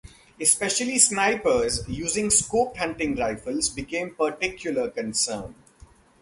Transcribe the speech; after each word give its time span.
Especially 0.39 0.97
snipers 0.97 1.87
using 1.87 2.29
scoped 2.29 2.77
hunting 2.77 3.15
rifles 3.17 3.69
became 3.69 4.15
particular 4.15 4.89
concern. 4.89 5.53